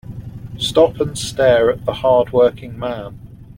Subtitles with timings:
[0.57, 3.19] Stop and stare at the hard working man.